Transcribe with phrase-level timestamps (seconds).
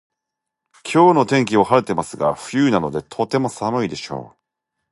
[0.83, 4.37] 今日の天気は晴れてますが冬なのでとても寒いでしょう